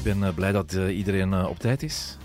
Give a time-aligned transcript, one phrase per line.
[0.00, 2.16] Ik ben eh, blij dat eh, iedereen eh, op tijd is.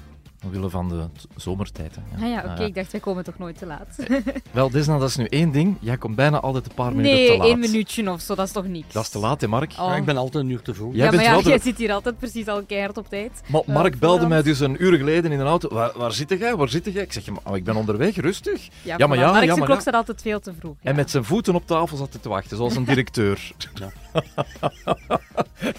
[0.46, 1.96] Omwille van de zomertijd.
[1.96, 2.26] Hè.
[2.26, 3.96] Ah ja, oké, Eh, ik dacht, wij komen toch nooit te laat.
[4.52, 5.78] wel, Desna, dat is nu één ding.
[5.80, 7.48] Jij komt bijna altijd een paar minuten nee, te laat.
[7.48, 8.94] één minuutje of zo, dat is toch niks?
[8.94, 9.72] Dat is te laat, hè, Mark?
[9.72, 9.78] Oh.
[9.90, 10.94] Ja, ik ben altijd een uur te vroeg.
[10.94, 13.10] Jij ja, bent maar ja, wel de- jij zit hier altijd precies al keihard op
[13.10, 13.42] tijd.
[13.48, 15.70] Maar Mark belde mij dus een uur geleden in een auto.
[15.70, 16.56] Waar, waar zit jij?
[16.56, 17.04] Waar zit jij?
[17.04, 18.68] Ik zeg, maar, ik ben onderweg, rustig.
[18.82, 19.82] Ja, Ja, maar ja, Mark, ja, zijn maar klok ja.
[19.82, 20.76] staat altijd veel te vroeg.
[20.82, 20.90] ja.
[20.90, 23.52] En met zijn voeten op tafel zat hij te wachten, zoals een directeur.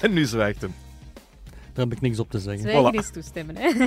[0.00, 0.74] en nu zwijgt hem.
[1.77, 2.61] Daar heb ik niks op te zeggen.
[2.62, 2.98] Zwijgen Voilà.
[2.98, 3.73] is toestemmen, hè.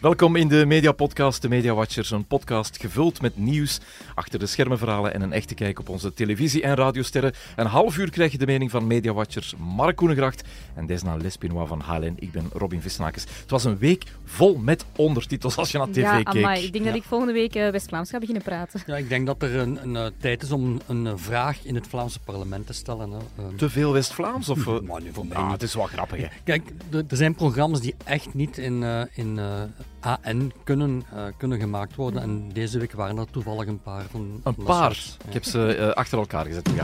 [0.00, 2.10] Welkom in de Media Podcast, de Media Watchers.
[2.10, 3.80] Een podcast gevuld met nieuws,
[4.14, 7.32] achter de schermen verhalen en een echte kijk op onze televisie- en radiosterren.
[7.56, 10.42] Een half uur krijg je de mening van Media Watchers Mark Koenegracht
[10.74, 12.14] en Desna Lespinois van HLN.
[12.18, 13.24] Ik ben Robin Vissenakers.
[13.40, 16.26] Het was een week vol met ondertitels als je naar tv ja, keek.
[16.28, 18.82] amai, ik denk dat ik volgende week eh, West-Vlaams ga beginnen praten.
[18.86, 21.74] Ja, ik denk dat er een, een, eh, tijd is om een eh, vraag in
[21.74, 23.10] het Vlaamse parlement te stellen.
[23.10, 23.18] Hè.
[23.56, 24.48] Te veel West-Vlaams?
[24.48, 25.52] Of, maar nu voor mij Ah, niet.
[25.52, 26.26] het is wel grappig, hè?
[26.44, 31.22] Kijk, er er zijn programma's die echt niet in, eh, in eh, AN kunnen, eh,
[31.36, 32.22] kunnen gemaakt worden.
[32.22, 34.40] En deze week waren er toevallig een paar van.
[34.44, 34.94] Een paar.
[34.94, 35.16] soort.
[35.26, 36.68] Ik heb ze eh, achter elkaar gezet.
[36.72, 36.82] We.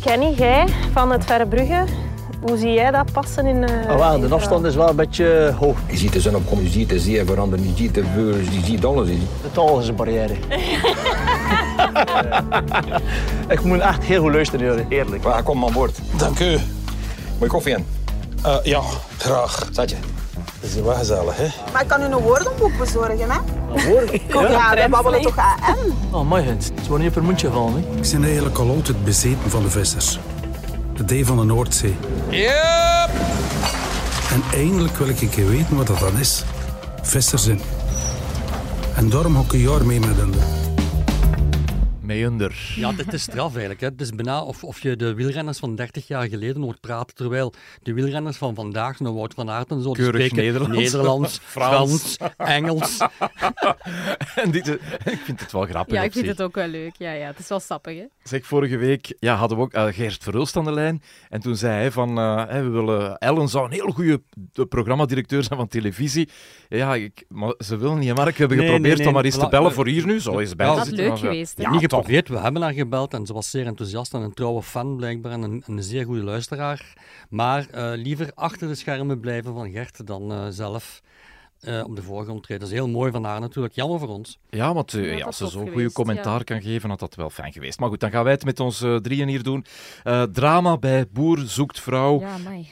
[0.00, 1.84] Kenny, jij van het Verbrugge,
[2.40, 3.64] hoe zie jij dat passen in...
[3.68, 5.78] eh Ah, wel, in de afstand is wel een beetje hoog.
[5.90, 8.64] Je ziet de zon opkomen, je ziet de zee veranderen, je ziet de beurzen, je
[8.64, 9.08] ziet alles.
[9.08, 10.34] je ziet- De taal is een barrière.
[13.48, 14.84] ik moet echt heel goed luisteren, jullie.
[14.88, 15.22] Eerlijk.
[15.22, 15.98] Maar kom aan boord.
[16.16, 16.50] Dank u.
[16.52, 16.60] Moet
[17.40, 17.84] je koffie in?
[18.42, 18.80] Eh, ja,
[19.18, 19.68] graag.
[19.72, 19.96] Zat je?
[20.60, 21.46] Dat is wel gezellig, hè?
[21.72, 23.38] Maar ik kan u een woordenboek bezorgen, hè?
[23.88, 24.04] Hoor?
[24.30, 25.76] Kom, ja, we babbelen toch aan.
[26.10, 28.00] Oh, my het is gewoon niet op een mondje gevallen, hè?
[28.00, 30.18] Ik ben eigenlijk al altijd bezeten van de vissers.
[30.96, 31.96] De D van de Noordzee.
[32.28, 33.10] Yep!
[34.32, 36.44] En eindelijk wil ik een keer weten wat dat dan is.
[37.02, 37.60] Vissers in.
[38.94, 40.61] En daarom ga ik een jaar mee met hen.
[42.76, 43.80] Ja, dit is straf eigenlijk.
[43.80, 43.86] Hè.
[43.86, 47.52] Het is bijna of, of je de wielrenners van 30 jaar geleden hoort praten, terwijl
[47.82, 50.76] de wielrenners van vandaag, nou Wout van Aert en zo, Keurig spreken Nederlands.
[50.76, 52.16] Nederlands, Frans.
[52.16, 52.98] Frans, Engels.
[54.34, 55.94] En dit, eh, ik vind het wel grappig.
[55.94, 56.36] Ja, ik vind zich.
[56.36, 56.94] het ook wel leuk.
[56.98, 58.04] Ja, ja, het is wel sappig, hè.
[58.22, 61.02] Zeg, vorige week ja, hadden we ook eh, Geert Verhulst aan de lijn.
[61.28, 63.18] En toen zei hij van, eh, hè, we willen...
[63.18, 64.22] Ellen zou een heel goede
[64.68, 66.28] programmadirecteur zijn van televisie.
[66.68, 68.14] Ja, ik, maar ze wil niet.
[68.14, 70.20] Mark, we hebben Nee, geprobeerd nee, om maar eens te bellen voor hier nu.
[70.20, 71.58] Zo is bij dat is leuk maar, eh, geweest.
[71.58, 74.62] Ja, niet geprobeerd, we hebben haar gebeld en ze was zeer enthousiast en een trouwe
[74.62, 76.92] fan blijkbaar en een, een zeer goede luisteraar.
[77.28, 81.02] Maar eh, liever achter de schermen blijven van Gert dan eh, zelf
[81.60, 82.62] eh, op de voorgrond treden.
[82.62, 84.38] Dat is heel mooi van haar natuurlijk, jammer voor ons.
[84.50, 86.44] Ja, want Ja, als ze zo'n goede commentaar ja.
[86.44, 87.78] kan geven, had dat wel fijn geweest.
[87.78, 89.64] Maar goed, dan gaan wij het met ons drieën hier doen.
[90.02, 92.22] Eh, drama bij Boer zoekt vrouw.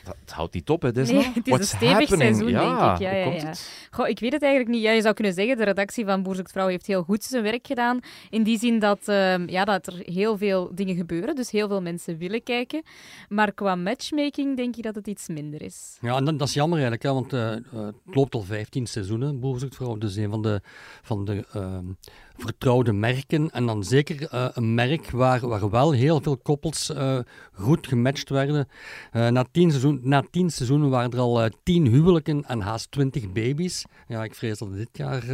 [0.04, 1.18] Dat, houdt niet op, hè, Desna?
[1.18, 2.36] Nee, het is een What's stevig happening?
[2.36, 3.06] seizoen, ja, denk ik.
[3.06, 3.48] Ja, hoe ja, komt ja.
[3.48, 3.79] het?
[3.90, 4.82] Ik weet het eigenlijk niet.
[4.82, 7.42] Ja, je zou kunnen zeggen, de redactie van Boer Zoekt Vrouw heeft heel goed zijn
[7.42, 8.00] werk gedaan.
[8.30, 11.82] In die zin dat, ehm, ja, dat er heel veel dingen gebeuren, dus heel veel
[11.82, 12.82] mensen willen kijken.
[13.28, 15.98] Maar qua matchmaking denk ik dat het iets minder is.
[16.00, 18.86] Ja, en dat, dat is jammer eigenlijk, hè, want eh, eh, het loopt al 15
[18.86, 19.98] seizoenen, Boer zoekt vrouw.
[19.98, 20.60] Dus een van de,
[21.02, 21.86] van de ehm,
[22.40, 23.50] vertrouwde merken.
[23.50, 27.18] En dan zeker eh, een merk waar, waar wel heel veel koppels eh,
[27.52, 28.68] goed gematcht werden.
[29.12, 33.84] Eh, na, tien na tien seizoenen waren er al tien huwelijken en haast twintig baby's.
[34.08, 35.28] Ja, ik vrees dat dit jaar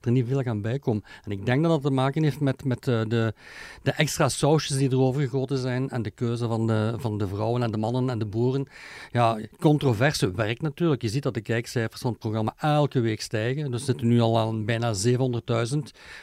[0.00, 1.04] er niet veel gaan bijkomen.
[1.24, 3.34] En ik denk dat dat te maken heeft met, met de,
[3.82, 7.62] de extra sausjes die erover gegoten zijn en de keuze van de, van de vrouwen
[7.62, 8.66] en de mannen en de boeren.
[9.12, 11.02] Ja, controverse werkt natuurlijk.
[11.02, 13.70] Je ziet dat de kijkcijfers van het programma elke week stijgen.
[13.70, 15.78] Dus zitten nu al aan bijna 700.000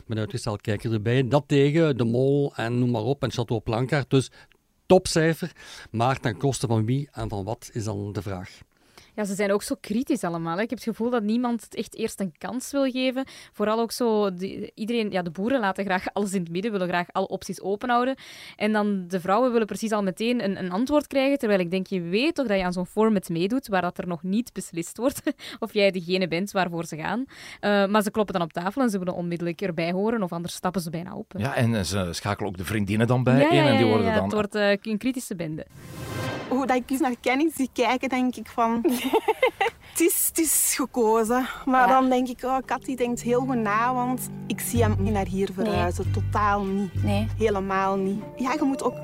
[0.06, 1.28] met uitgesteld kijker erbij.
[1.28, 4.10] Dat tegen De Mol en noem maar op en Chateau Plankaart.
[4.10, 4.32] Dus
[4.86, 5.52] topcijfer.
[5.92, 8.60] Maar ten koste van wie en van wat is dan de vraag.
[9.16, 10.56] Ja, ze zijn ook zo kritisch allemaal.
[10.58, 10.62] Hè.
[10.64, 13.26] Ik heb het gevoel dat niemand het echt eerst een kans wil geven.
[13.52, 16.88] Vooral ook zo, die- iedereen, ja, de boeren laten graag alles in het midden, willen
[16.88, 18.16] graag alle opties open houden.
[18.56, 21.38] En dan de vrouwen willen precies al meteen een, een antwoord krijgen.
[21.38, 24.08] Terwijl ik denk, je weet toch dat je aan zo'n format meedoet, waar dat er
[24.08, 25.22] nog niet beslist wordt
[25.60, 27.26] of jij degene bent waarvoor ze gaan.
[27.60, 30.54] Eh, maar ze kloppen dan op tafel en ze willen onmiddellijk erbij horen, of anders
[30.54, 31.34] stappen ze bijna op.
[31.34, 31.40] hè.
[31.40, 34.08] Ja, en eh, ze schakelen ook de vriendinnen dan bij Ja, in en die worden
[34.08, 34.24] ja, dan...
[34.24, 35.66] Het wordt eh, een kritische bende.
[36.56, 38.80] Hoe dat ik eens naar Kenny zie kijken, denk ik van...
[39.92, 41.48] het, is, het is gekozen.
[41.66, 42.00] Maar Ja.
[42.00, 45.14] dan denk ik, oh, Kat die denkt heel goed na, want ik zie hem niet
[45.14, 46.12] naar hier verhuizen.
[46.12, 47.04] Totaal niet.
[47.04, 48.24] Nee, Helemaal niet.
[48.36, 48.96] Ja, je moet ook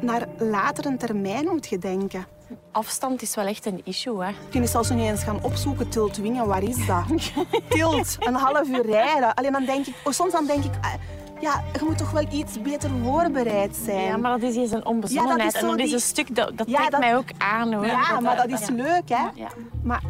[0.00, 2.26] naar latere termijn moet je denken.
[2.72, 4.28] afstand is wel echt een issue, hè.
[4.28, 7.04] Je kunt zelfs nog niet eens gaan opzoeken, Tiltwingen, waar is dat?
[7.68, 9.34] Tilt, een half uur rijden.
[9.34, 10.92] Alleen dan denk ik, oh, soms dan denk ik, ah,
[11.40, 14.04] ja, je moet toch wel iets beter voorbereid zijn.
[14.04, 15.38] Ja, maar dat is eens een onbezonnenheid.
[15.38, 17.28] Ja, dat is en dat is een stuk, dat, dat Ja, trekt dat- mij ook
[17.38, 17.86] aan, hoor.
[17.86, 19.24] Ja, maar dat is leuk, hè?
[19.34, 19.48] Ja.
[19.82, 20.02] Maar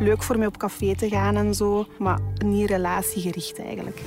[0.00, 4.00] leuk voor mij op café te gaan en zo, maar niet relatiegericht eigenlijk.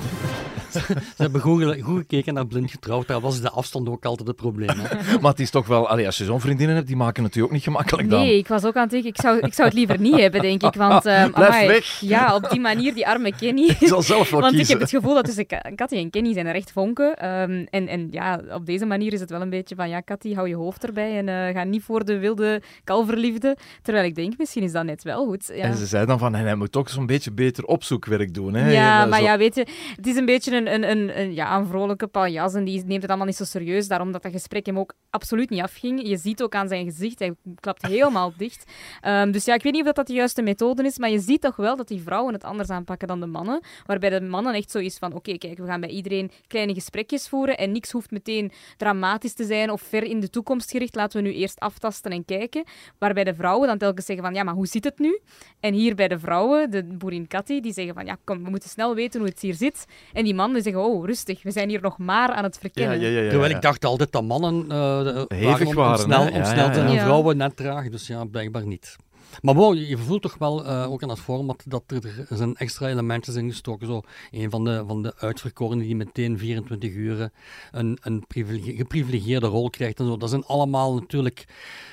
[0.74, 3.06] Ze hebben goed, gekeken naar blind getrouwd.
[3.06, 4.68] Daar was de afstand ook altijd het probleem.
[4.78, 5.18] Hè.
[5.20, 5.88] Maar het is toch wel...
[5.88, 8.20] Allee, als je zo'n vriendinnen hebt, die maken het je ook niet gemakkelijk dan.
[8.20, 10.40] Nee, ik was ook aan het denken, ik zou, ik zou het liever niet hebben,
[10.40, 10.74] denk ik.
[10.74, 12.00] Want, Blijf amai, weg.
[12.00, 13.62] Ja, op die manier, die arme Kenny.
[13.80, 16.32] Je zal zelf wel Want ik heb het gevoel dat tussen Ka- Cathy en Kenny
[16.32, 17.16] zijn er echt vonken.
[17.16, 20.34] Ehm, en, en ja, op deze manier is het wel een beetje van, ja, Cathy,
[20.34, 23.56] hou je hoofd erbij en eh, ga niet voor de wilde kalverliefde.
[23.82, 25.50] Terwijl ik denk, misschien is dat net wel goed.
[25.54, 25.62] Ja.
[25.62, 28.54] En ze zei dan van, hij moet ook zo'n beetje beter opzoekwerk doen.
[28.54, 28.70] Hè?
[28.72, 29.66] Ja, Eh, maar zo- ja, weet je,
[29.96, 33.00] het is een beetje een, een, een, een, ja, een vrolijke paljas en die neemt
[33.00, 33.88] het allemaal niet zo serieus.
[33.88, 36.08] Daarom dat dat gesprek hem ook absoluut niet afging.
[36.08, 38.64] Je ziet ook aan zijn gezicht, hij klapt helemaal dicht.
[39.00, 41.18] Ehm, dus ja, ik weet niet of dat, dat de juiste methode is, maar je
[41.18, 43.60] ziet toch wel dat die vrouwen het anders aanpakken dan de mannen.
[43.86, 47.28] Waarbij de mannen echt zo is van, oké, kijk, we gaan bij iedereen kleine gesprekjes
[47.28, 50.94] voeren en niks hoeft meteen dramatisch te zijn of ver in de toekomst gericht.
[50.94, 52.64] Laten we nu eerst aftasten en kijken.
[52.98, 55.20] Waarbij de vrouwen dan telkens zeggen van, ja, maar hoe zit het nu?
[55.60, 58.68] En hier bij de vrouwen, de boerin Cathy, die zeggen van, ja, kom, we moeten
[58.68, 59.84] snel weten hoe het hier zit.
[60.12, 63.00] En die mannen zeggen, oh, rustig, we zijn hier nog maar aan het Ja, verkennen.
[63.00, 66.44] ja, ja, ja, Terwijl ik dacht altijd dat mannen eh, Hevig waren om- waren, ja,
[66.44, 66.86] zijn ja.
[66.94, 67.88] en vrouwen net traag.
[67.88, 68.96] Dus ja, blijkbaar niet.
[69.42, 72.54] Maar wow, je voelt toch wel, eh, ook aan het format, dat er, er zijn
[72.56, 73.86] extra elementen zijn gestoken.
[73.86, 77.30] Zo, een van de, van de uitverkorenen die meteen 24 uur
[77.72, 79.98] een, een privilege- geprivilegeerde rol krijgt.
[80.00, 80.16] En zo.
[80.16, 81.44] Dat zijn allemaal natuurlijk,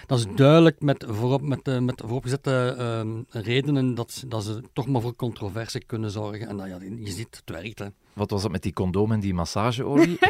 [0.05, 4.61] dat is duidelijk met, voorop, met, eh, met vooropgezette ehm, redenen dat, ze- dat ze
[4.73, 6.47] toch maar voor controverse kunnen zorgen.
[6.47, 7.79] En dat, ja, je ziet, het werkt.
[7.79, 7.85] Hè.
[8.13, 10.19] Wat was het met die condoom en die massageolie?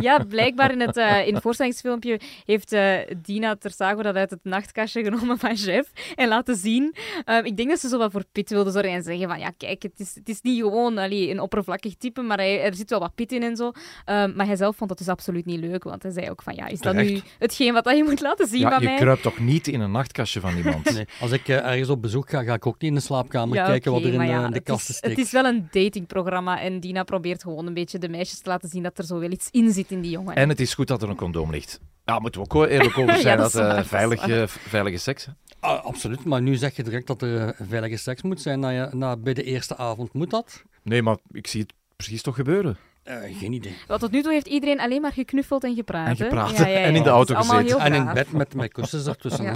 [0.00, 4.38] Ja, blijkbaar in het, eh, in het voorstellingsfilmpje heeft eh, Dina Tersago dat uit het
[4.42, 6.94] nachtkastje genomen van Chef en laten zien.
[7.24, 9.50] Ehm, ik denk dat ze zo wat voor pit wilde zorgen en zeggen van ja,
[9.56, 12.90] kijk, het is, het is niet gewoon allee, een oppervlakkig type, maar hij, er zit
[12.90, 13.72] wel wat pit in en zo.
[14.04, 16.54] Ehm, maar hij zelf vond dat dus absoluut niet leuk, want hij zei ook van
[16.54, 18.96] ja, is dat nu hetgeen wat dat je moet laten zien ja, van je mij?
[18.96, 20.86] kruipt toch niet in een nachtkastje van iemand?
[20.98, 23.56] Nee, als ik eh, ergens op bezoek ga, ga ik ook niet in de slaapkamer
[23.56, 25.16] Ja, kijken wat er in ja, de het kasten steekt.
[25.16, 28.68] Het is wel een datingprogramma en Dina probeert gewoon een beetje de meisjes te laten
[28.68, 30.34] zien dat er zo wel iets in zit in die jongen.
[30.34, 31.80] En het is goed dat er een condoom ligt.
[32.04, 33.36] Ja, moeten we ook wel eerlijk over Ja, zijn.
[33.38, 35.24] dat dat waar, eh, dat is veilige, seks.
[35.24, 35.32] hè.
[35.60, 38.68] Ah, absoluut, maar nu zeg je direct dat er eh, veilige seks moet zijn na,
[38.68, 40.12] je, na, bij de eerste avond.
[40.12, 40.62] Moet dat?
[40.82, 42.76] Nee, maar ik zie het precies toch gebeuren.
[43.02, 43.74] Eh, geen idee.
[43.86, 46.08] Want tot nu toe heeft iedereen alleen maar geknuffeld en gepraat.
[46.08, 46.56] En gepraat.
[46.56, 46.84] Ja, ja, ja.
[46.88, 47.78] En in de auto gezeten.
[47.80, 49.54] En in bed met, met kussens ertussen.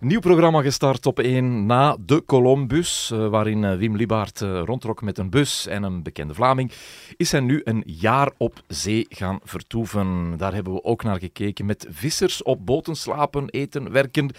[0.00, 5.02] Nieuw programma gestart op 1 na de Columbus, eh, waarin eh, Wim Liebaert eh, rondtrok
[5.02, 6.72] met een bus en een bekende Vlaming,
[7.16, 10.34] is hij nu een jaar op zee gaan vertoeven.
[10.36, 14.30] Daar hebben we ook naar gekeken met vissers op boten slapen, eten, werken.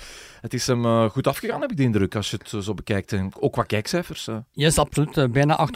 [0.41, 3.13] Het is hem goed afgegaan, heb ik de indruk, als je het zo bekijkt.
[3.13, 4.29] En ook qua kijkcijfers.
[4.51, 5.31] Yes, absoluut.
[5.31, 5.67] Bijna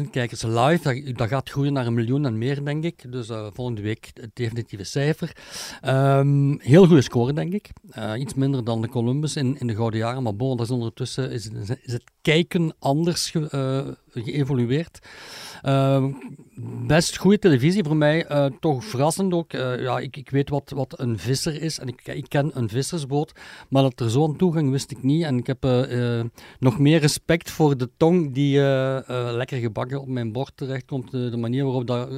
[0.00, 1.12] 800.000 kijkers live.
[1.12, 3.12] Dat, gaat groeien naar een miljoen en meer, denk ik.
[3.12, 5.36] Dus volgende week het definitieve cijfer.
[5.80, 7.70] Ehm, heel goede score, denk ik.
[8.18, 10.22] Iets minder dan de Columbus in, in de Gouden Jaren.
[10.22, 14.98] Maar bon, is ondertussen is, het- kijken anders ge- eh, geëvolueerd.
[15.62, 16.12] Ehm,
[16.86, 18.24] best goede televisie voor mij.
[18.26, 19.52] eh, toch verrassend ook.
[19.52, 21.78] Eh, ja, ik, ik weet wat, wat een visser is.
[21.78, 23.32] En ik, ik ken een vissersboot.
[23.68, 25.22] Maar dat er zo'n toegang wist ik niet.
[25.24, 25.62] En ik heb
[26.58, 28.58] nog meer respect voor de tong die
[29.32, 31.10] lekker gebakken op mijn bord terechtkomt.
[31.10, 32.08] De, de manier waarop dat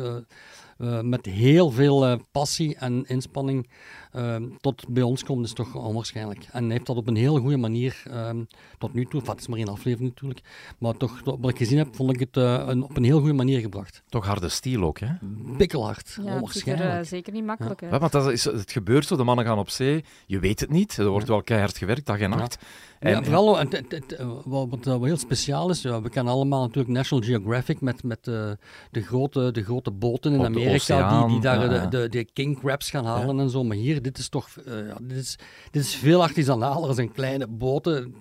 [1.05, 3.69] met heel veel passie en inspanning
[4.13, 6.47] eh, tot bij ons komt, is toch onwaarschijnlijk.
[6.53, 8.31] En hij heeft dat op een heel goede manier eh,
[8.79, 10.41] tot nu toe, het is maar één aflevering natuurlijk,
[10.79, 13.35] maar toch, wat ik gezien heb, vond ik het eh, een, op een heel goede
[13.35, 14.03] manier gebracht.
[14.09, 15.09] Toch harde stiel ook, hè?
[15.57, 17.07] Bikkelhard, Ja, het ziet er eh, onwaarschijnlijk.
[17.07, 17.81] zeker niet makkelijk.
[17.81, 20.71] Ja, want dat is, het gebeurt zo, de mannen gaan op zee, je weet het
[20.71, 22.59] niet, er wordt wel keihard gewerkt, dag en nacht.
[22.99, 26.61] En, ja, vooral het, het, het, eh, wat, heel speciaal is, ja, we kennen allemaal
[26.61, 28.57] natuurlijk National Geographic met, met de,
[28.93, 32.91] grote, de grote boten in Amerika oceaan, die, die daar de, de, de king crabs
[32.91, 33.65] gaan halen en zo.
[33.65, 35.39] Maar hier, dit is toch ja, dit is,
[35.71, 36.87] dit is veel artisanaler.
[36.87, 38.15] Dat zijn kleine boten.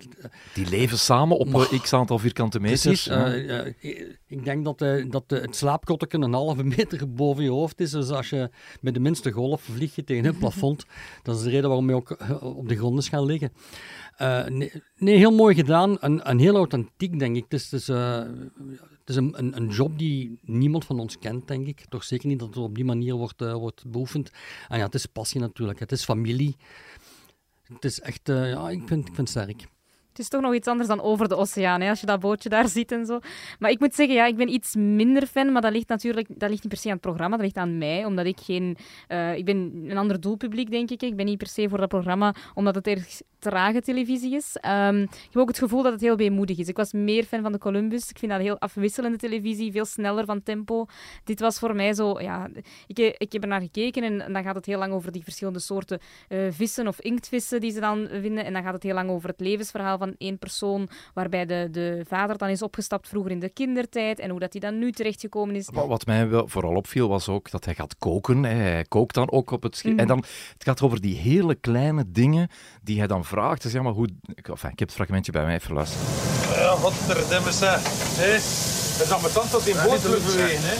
[0.54, 2.82] Die leven samen op Maar- x aantal vierkante meters.
[2.82, 3.06] Precies.
[3.06, 3.66] Eh,
[4.26, 7.90] ik denk dat, eh, dat het slaapkotteken een halve meter boven je hoofd is.
[7.90, 10.84] Dus als je met de minste golf vlieg je tegen het plafond.
[11.22, 13.52] dat is de reden waarom je ook op de grond is gaan liggen.
[14.48, 15.98] Nee, nee, heel mooi gedaan.
[15.98, 17.42] En, en heel authentiek, denk ik.
[17.48, 17.88] Het is, het is,
[19.08, 21.84] het is een, een, een job die niemand van ons kent, denk ik.
[21.88, 24.30] Toch zeker niet dat het op die manier wordt, eh, wordt beoefend.
[24.68, 25.78] En ja, het is passie natuurlijk.
[25.78, 26.56] Het is familie.
[27.62, 29.68] Het is echt, eh, ja, ik vind, ik vind het sterk.
[30.18, 32.48] Het is toch nog iets anders dan over de oceaan, hè, als je dat bootje
[32.48, 33.18] daar ziet en zo.
[33.58, 36.50] Maar ik moet zeggen, ja, ik ben iets minder fan, maar dat ligt natuurlijk dat
[36.50, 38.76] ligt niet per se aan het programma, dat ligt aan mij, omdat ik geen...
[39.06, 41.02] eh, ik ben een ander doelpubliek, denk ik.
[41.02, 44.56] Ik ben niet per se voor dat programma, omdat het erg trage televisie is.
[44.60, 46.68] Ehm, ik heb ook het gevoel dat het heel weemoedig is.
[46.68, 48.10] Ik was meer fan van de Columbus.
[48.10, 50.86] Ik vind dat heel afwisselende televisie, veel sneller van tempo.
[51.24, 52.48] Dit was voor mij zo, ja...
[52.86, 55.58] Ik, ik heb er naar gekeken en, dan gaat het heel lang over die verschillende
[55.58, 55.98] soorten
[56.28, 58.44] eh, vissen of inktvissen die ze dan vinden.
[58.44, 61.68] En dan gaat het heel lang over het levensverhaal van van één persoon, waarbij de,
[61.70, 64.92] de vader dan is opgestapt vroeger in de kindertijd en hoe dat hij dan nu
[64.92, 65.68] terechtgekomen is.
[65.72, 68.42] Wat wat mij wel vooral opviel was ook dat hij gaat koken.
[68.44, 68.54] Hè.
[68.54, 69.92] Hij kookt dan ook op het scherm.
[69.94, 70.02] Mhm.
[70.02, 70.18] En dan,
[70.52, 72.48] het gaat over die hele kleine dingen
[72.82, 73.62] die hij dan vraagt.
[73.62, 74.08] Dus ja, maar hoe...
[74.34, 76.06] ik- Enfin, ik heb het fragmentje bij mij even luisteren.
[76.62, 77.80] Ja, godverdomme zeg.
[78.98, 80.74] Dat is met tand tot in boot bewegen, hè.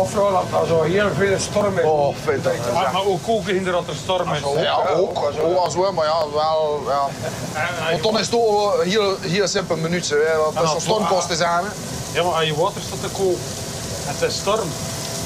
[0.00, 1.84] Overal als er heel veel storm is.
[1.84, 2.44] Oh, vet.
[2.72, 4.40] Maar, maar ook koken hinder dat er storm is.
[4.56, 5.18] Ja, ook.
[5.42, 6.82] Ook als wel, maar ja, wel.
[6.86, 7.08] Ja.
[7.90, 10.24] Want dan is het ook heel, heel simpel minuutje.
[10.26, 10.38] Hè.
[10.38, 11.64] Want En als er stormkosten zijn.
[11.64, 11.70] Hè.
[12.12, 13.40] Ja, maar als je water staat te koken
[14.06, 14.70] en het is storm,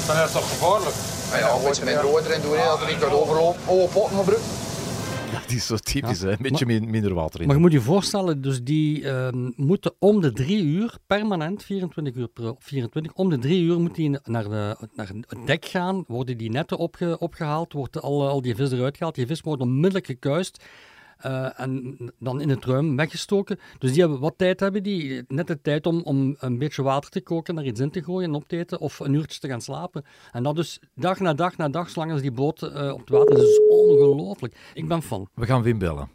[0.07, 0.95] dan is dat gevaarlijk.
[1.31, 3.61] Ja, ja, een beetje minder water in doen, hè, dat er niet kan overlopen.
[3.65, 4.45] Oh, potten gebruiken.
[4.45, 4.62] Ja, die
[5.55, 6.31] is zo typisch, Ja, hè.
[6.31, 7.45] Een beetje min- minder water in.
[7.47, 12.15] Maar je moet je voorstellen, dus die ehm, moeten om de drie uur, permanent, 24
[12.15, 16.03] uur per 24, om de drie uur moet die naar, de, naar het dek gaan,
[16.07, 19.61] worden die netten opge, opgehaald, wordt al, al die vis eruit gehaald, die vis wordt
[19.61, 20.63] onmiddellijk gekuist
[21.23, 23.59] eh, en dan in het ruim weggestoken.
[23.79, 25.23] Dus die hebben, wat tijd hebben die?
[25.27, 28.29] Net de tijd om, om een beetje water te koken, daar iets in te gooien
[28.29, 30.03] en op te eten, of een uurtje te gaan slapen.
[30.31, 33.09] En dat dus dag na dag na dag, zolang als die boot eh, op het
[33.09, 34.71] water is, is ongelooflijk.
[34.73, 35.27] Ik ben fan.
[35.33, 36.09] We gaan Wim bellen.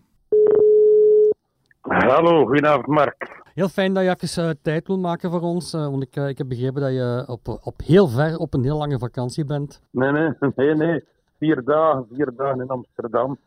[1.80, 3.42] Hallo, goedenavond Mark.
[3.54, 6.48] Heel fijn dat je even eh, tijd wil maken voor ons, want ik, ik heb
[6.48, 9.82] begrepen dat je op, op heel ver op een heel lange vakantie bent.
[9.90, 11.04] Nee, nee, nee, nee.
[11.38, 13.38] Vier dagen, vier dagen in Amsterdam.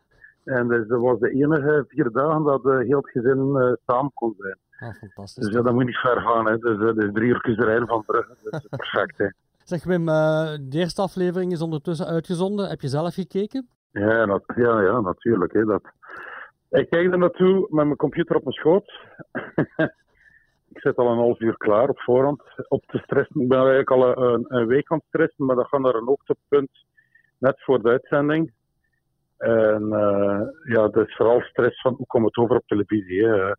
[0.44, 4.10] En dus dat was de enige vier dagen dat eh, heel het gezin eh, samen
[4.14, 4.56] kon zijn.
[4.78, 5.44] Ah, fantastisch.
[5.44, 6.46] Dus ja, dat moet niet ver gaan.
[6.46, 6.58] Hè.
[6.58, 8.36] Dus, eh, dus drie uur rijden van Brugge.
[8.42, 9.18] Dat is perfect.
[9.18, 9.26] Hè.
[9.64, 12.68] Zeg Wim, de eerste aflevering is ondertussen uitgezonden.
[12.68, 13.68] Heb je zelf gekeken?
[13.90, 15.52] Ja, dat, ja, ja, natuurlijk.
[15.52, 15.64] Hè.
[15.64, 15.82] Dat...
[16.70, 18.92] Ik kijk er naartoe met mijn computer op mijn schoot.
[20.74, 23.40] ik zit al een half uur klaar op voorhand op te stressen.
[23.40, 26.06] Ik ben eigenlijk al een, een week aan het stressen, maar dat gaat naar een
[26.06, 26.70] hoogtepunt
[27.38, 28.52] net voor de uitzending.
[29.42, 33.26] En eh, ja, dat is vooral stress van hoe komt het over op televisie.
[33.26, 33.50] Hè.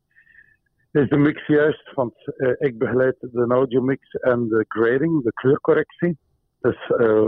[0.92, 1.94] Is de mix juist?
[1.94, 6.18] Want eh, ik begeleid de audiomix en de grading, de kleurcorrectie.
[6.60, 6.78] Dus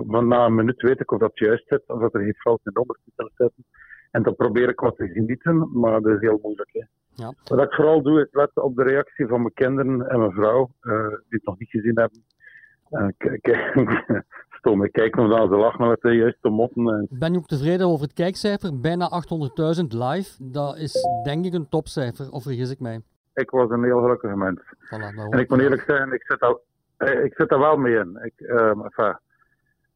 [0.08, 2.60] van na een minuut weet ik of dat juist zit, of dat er geen fout
[2.64, 3.66] in de ondertitelen zitten.
[4.12, 6.70] En dan probeer ik wat te genieten, maar dat is heel moeilijk.
[6.72, 6.84] Hè.
[7.10, 7.34] Ja.
[7.44, 10.70] Wat ik vooral doe, is letten op de reactie van mijn kinderen en mijn vrouw,
[10.82, 12.24] die het nog niet gezien hebben.
[13.18, 13.74] Kijk,
[14.60, 16.88] stom, ik kijk nog aan ze lachen met de juiste motten.
[16.88, 17.08] En...
[17.10, 18.80] Ben je ook tevreden over het kijkcijfer?
[18.80, 19.10] Bijna
[19.78, 20.52] 800.000 live.
[20.52, 23.02] Dat is denk ik een topcijfer, of vergis ik mij?
[23.34, 24.60] Ik was een heel gelukkige mens.
[24.62, 26.62] Voilà, en ik moet eerlijk zijn, ik zit, al,
[26.98, 28.20] eh, ik zit er wel mee in.
[28.24, 29.18] Ik, uh, enfin,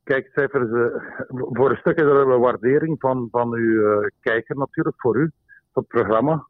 [0.04, 0.86] kijkcijfers, uh,
[1.28, 5.32] voor een stuk is er een waardering van, van uw uh, kijker natuurlijk, voor u,
[5.74, 6.48] voor het programma.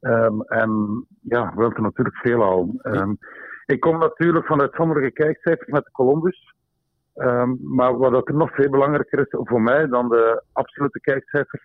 [0.00, 2.80] Um, en ja, we willen natuurlijk veel al.
[2.82, 3.18] Um,
[3.72, 6.54] ik kom natuurlijk vanuit sommige kijkcijfers met de Columbus.
[7.14, 11.62] Um, maar wat er nog veel belangrijker is voor mij dan de absolute kijkcijfers,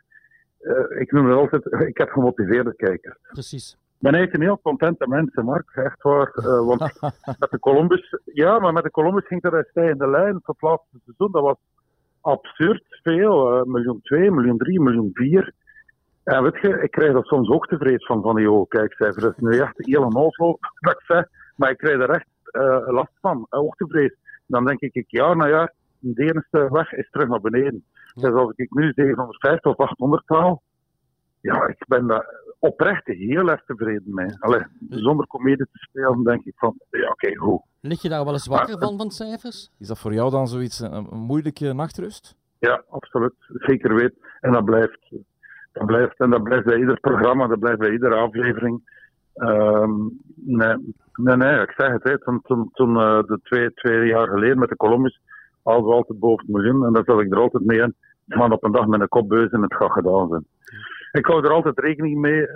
[0.62, 3.18] uh, ik noem het altijd, ik heb gemotiveerde kijkers.
[3.32, 3.72] Precies.
[3.72, 6.32] Ik ben eigenlijk een heel contente mensen, Mark, echt waar.
[6.36, 6.80] Uh, want
[7.40, 10.62] met de Columbus, ja, maar met de Columbus ging er een stijgende lijn tot het
[10.62, 11.32] laatste seizoen.
[11.32, 11.58] Dat was
[12.22, 13.58] absurd veel.
[13.58, 15.54] Uh, miljoen 2, miljoen 3, miljoen 4.
[16.24, 19.24] En weet je, ik krijg er soms ook tevrees van, van die hoge kijkcijfers.
[19.24, 21.28] Dat is nu echt heel onnozel dat ik zeg,
[21.64, 24.16] maar ik krijg er echt uh, last van, hoogtevrees.
[24.46, 27.84] Dan denk ik, jaar na jaar, de enige weg is terug naar beneden.
[28.14, 28.30] Ja.
[28.30, 30.62] Dus als ik nu 750 of 800 haal,
[31.42, 32.26] ja, ik ben daar
[32.60, 34.40] oprecht heel erg tevreden mee.
[34.40, 37.62] Allee, zonder comedie te spelen, denk ik van, ja, oké, okay, goed.
[37.80, 39.72] Lig je daar wel eens wakker van, van cijfers?
[39.80, 42.36] Is dat voor jou dan zoiets, een, een moeilijke nachtrust?
[42.60, 43.34] Ja, absoluut.
[43.48, 44.14] Zeker weet.
[44.42, 45.00] En dat blijft.
[45.72, 46.20] Dat blijft.
[46.20, 48.82] En dat blijft bij ieder programma, dat blijft bij iedere aflevering.
[49.36, 52.04] Um, nee, nee, nee, ik zeg het.
[52.04, 52.20] Hè.
[52.20, 55.22] Toen, toen, toen uh, de twee, twee jaar geleden met de Columbus
[55.64, 56.86] hadden we altijd boven het miljoen.
[56.86, 57.96] En daar zat ik er altijd mee in.
[58.26, 60.46] Man op een dag met een kopbeus en het gaat gedaan zijn.
[61.12, 62.48] Ik hou er altijd rekening mee.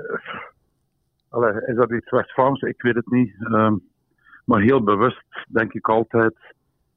[1.29, 2.61] Allee, is dat iets West-Vlaams?
[2.61, 3.35] Ik weet het niet.
[3.51, 3.81] Um,
[4.45, 6.35] maar heel bewust denk ik altijd.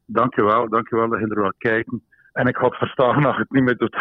[0.06, 2.02] Dankjewel, dankjewel dat je er wel kijken.
[2.40, 3.96] En ik had verstaan je het niet meer doet.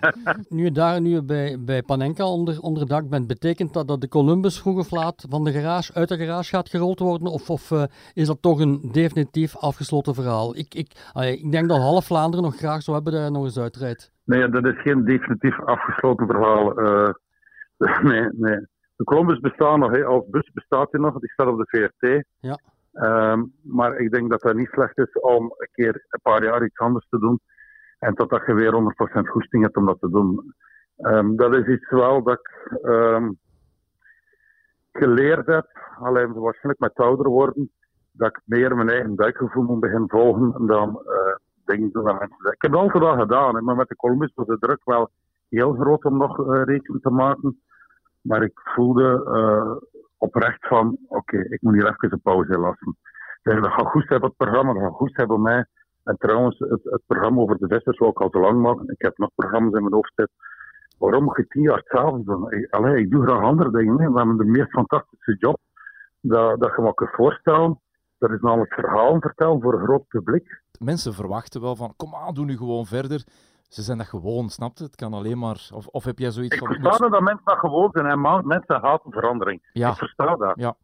[0.56, 4.08] nu je daar nu bij, bij Panenka onder, onder dak bent, betekent dat dat de
[4.08, 7.28] Columbus vroeg of laat van de garage, uit de garage gaat gerold worden?
[7.28, 7.82] Of, of uh,
[8.14, 10.56] is dat toch een definitief afgesloten verhaal?
[10.56, 13.44] Ik, ik, allee, ik denk dat half Vlaanderen nog graag zou hebben dat hij nog
[13.44, 14.12] eens uitrijdt.
[14.24, 16.80] Nee, dat is geen definitief afgesloten verhaal.
[16.80, 17.12] Uh,
[18.10, 18.66] nee, nee.
[18.96, 20.04] De Columbus bestaat nog, hè.
[20.04, 22.24] als bus bestaat hij nog, die staat op de VRT.
[22.40, 22.58] Ja.
[23.32, 26.64] Um, maar ik denk dat het niet slecht is om een keer een paar jaar
[26.64, 27.40] iets anders te doen.
[28.00, 30.54] En totdat je weer 100% goesting hebt om dat te doen.
[30.96, 33.38] Um, dat is iets wel dat ik um,
[34.92, 35.66] geleerd heb,
[35.98, 37.70] alleen waarschijnlijk met ouder worden,
[38.12, 42.52] dat ik meer mijn eigen buikgevoel moet beginnen volgen dan uh, dingen doen dat mensen.
[42.52, 45.10] Ik heb het altijd al gedaan, maar met de Columbus was de druk wel
[45.48, 47.60] heel groot om nog uh, rekening te maken.
[48.20, 52.96] Maar ik voelde eh, oprecht van, oké, ik moet hier even een pauze lassen.
[53.42, 55.66] Dat gaat goed op het programma, dat gaat goed bij mij.
[56.10, 58.88] En trouwens, het, het programma over de vissers wil ik al te lang maken.
[58.88, 60.36] Ik heb nog programma's in mijn hoofd zitten.
[60.98, 62.52] Waarom je tien jaar hetzelfde doen?
[62.52, 64.00] Ik, allee, ik doe graag andere dingen.
[64.00, 64.10] Hè.
[64.10, 65.58] We hebben de meest fantastische job
[66.20, 67.80] dat, dat je maar kunt voorstellen.
[68.18, 70.60] Dat is namelijk verhalen vertellen voor een groot publiek.
[70.78, 73.24] Mensen verwachten wel van, kom aan, doe nu gewoon verder.
[73.68, 74.84] Ze zijn dat gewoon, snap je?
[74.84, 75.68] Het kan alleen maar...
[75.74, 76.74] Of, of heb jij zoiets Ik van...
[76.74, 79.68] versta dat mensen dat gewoon zijn en mensen haten verandering.
[79.72, 79.90] Ja.
[79.90, 80.52] Ik versta dat.
[80.54, 80.74] Ja.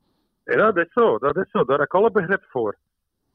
[0.45, 1.19] Ja, dat is zo.
[1.19, 1.65] Dat is zo.
[1.65, 2.77] Daar heb ik alle begrip voor.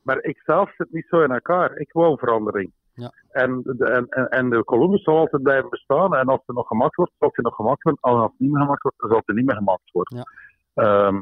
[0.01, 1.77] Maar ik zelf zit niet zo in elkaar.
[1.77, 2.71] Ik wou verandering.
[2.93, 3.11] Ja.
[3.31, 6.15] En, de, en, en, de Columbus zal altijd blijven bestaan.
[6.15, 8.01] En als er nog gemaakt wordt, zal het nog gemaakt worden.
[8.03, 10.17] En als het niet meer gemaakt wordt, zal het niet meer gemaakt worden.
[10.17, 10.25] Ja.
[10.83, 11.21] Ehm,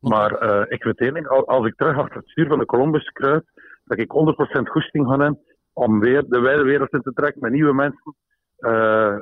[0.00, 1.28] maar eh, ik weet één ding.
[1.28, 3.44] Al- Als ik terug achter het stuur van de Columbus kruip,
[3.84, 5.38] dat ik 100% goesting ga hebben
[5.72, 8.14] om weer de wijde wereld in te trekken met nieuwe mensen.
[8.56, 9.16] eh,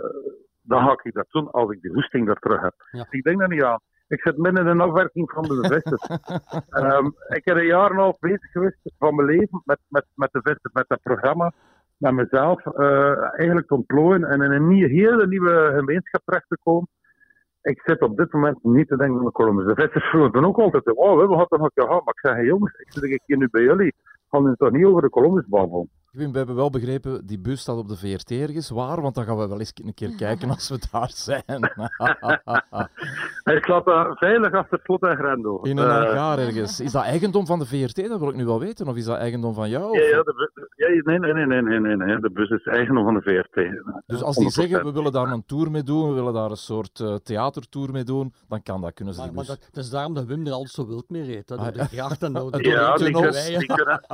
[0.62, 2.74] dan ga ik dat doen als ik die goesting daar terug heb.
[2.90, 3.06] Ja.
[3.10, 3.80] Ik denk daar niet aan.
[4.08, 6.06] Ik zit midden in de afwerking van de vissers.
[6.80, 10.04] Ehm, ik heb een jaar en een half bezig geweest van mijn leven met, met,
[10.14, 11.52] met de vissers, met dat programma.
[11.96, 16.58] Met mezelf eh, eigenlijk te ontplooien en in een nieuwe, hele nieuwe gemeenschap terecht te
[16.62, 16.88] komen.
[17.62, 19.66] Ik zit op dit moment niet te denken aan de Columbus.
[19.66, 21.86] De vissers vroegen toen ook altijd, oh, we hebben het nog een keer.
[21.88, 23.94] Maar ik zeg, hey, jongens, ik zit hier nu bij jullie.
[24.30, 25.88] Gaan we het toch niet over de Columbus babbelen?
[26.18, 28.70] Wim, we hebben wel begrepen, die bus staat op de VRT ergens.
[28.70, 29.00] Waar?
[29.02, 31.42] Want dan gaan we wel eens een keer kijken als we daar zijn.
[33.48, 35.62] Hij slaat dat veilig achter slot en grendel.
[35.64, 36.80] In een Eh, hangaar ergens.
[36.80, 38.08] Is dat eigendom van de VRT?
[38.08, 38.88] Dat wil ik nu wel weten.
[38.88, 39.98] Of is dat eigendom van jou?
[40.00, 42.20] Ja, ja, de, ja, nee, nee, nee, nee, nee, nee, nee.
[42.20, 43.54] De bus is eigendom van de VRT.
[44.06, 44.48] Dus als die 100%.
[44.48, 47.90] zeggen, we willen daar een tour mee doen, we willen daar een soort eh, theatertour
[47.90, 50.24] mee doen, dan kan dat, kunnen ze Maar, die maar dat, het is daarom dat
[50.24, 51.48] Wim er altijd zo wild mee reed.
[51.48, 51.56] hè.
[51.56, 53.32] Ah, Door de gracht en door de Ja, die kunnen,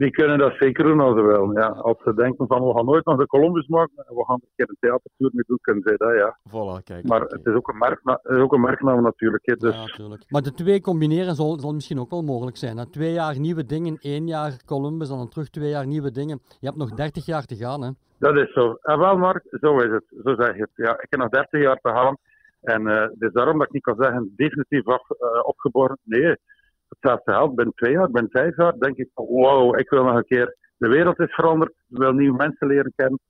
[0.00, 1.52] die, kunnen, dat zeker doen als ze willen.
[1.52, 4.40] Ja, als ze denken van we gaan nooit nog de Columbus maken en we gaan
[4.42, 6.38] een keer een theatertour mee doen, kunnen zij dat, ja.
[6.48, 7.06] Voilà, kijk.
[7.06, 9.46] Maar het is ook een, merkna het is ook een merknaam natuurlijk.
[9.46, 10.24] Hè, dus Ja, natuurlijk.
[10.28, 12.76] Maar de twee combineren zal, zal misschien ook wel mogelijk zijn.
[12.76, 12.90] Hè.
[12.90, 16.40] Twee jaar nieuwe dingen, één jaar Columbus, en dan terug twee jaar nieuwe dingen.
[16.60, 17.82] Je hebt nog 30 jaar te gaan.
[17.82, 17.90] Hè.
[18.18, 18.78] dat is zo.
[18.82, 20.04] En wel, Mark, zo is het.
[20.24, 20.70] Zo zeg je het.
[20.74, 22.16] Ja, ik heb nog 30 jaar te gaan.
[22.60, 25.98] En eh het is daarom dat ik niet kan zeggen, definitief af, eh, opgeboren.
[26.02, 26.36] Nee,
[26.90, 27.54] hetzelfde geldt.
[27.54, 30.56] Binnen twee jaar, binnen vijf jaar, denk ik van, wow, ik wil nog een keer...
[30.76, 33.20] De wereld is veranderd, ik wil nieuwe mensen leren kennen.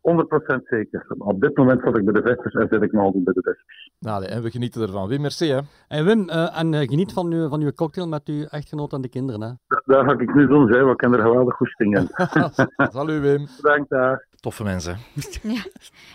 [0.00, 1.04] 100% zeker.
[1.18, 3.42] Op dit moment zat ik bij de vesters en zit ik nog altijd bij de
[3.42, 3.90] vesters.
[3.98, 5.08] Nou, en we genieten ervan.
[5.08, 5.60] Wim, merci hè.
[5.88, 9.00] En Wim, eh, en eh, geniet van uw, van uw cocktail met uw echtgenoot en
[9.00, 9.40] de kinderen.
[9.40, 9.48] Hè.
[9.66, 12.08] Dat, dat ga ik nu doen, want ik heb er geweldig goesting in.
[12.96, 13.46] Salut Wim.
[13.62, 14.26] Bedankt daar.
[14.40, 14.98] Toffe mensen.
[15.42, 15.64] Ja,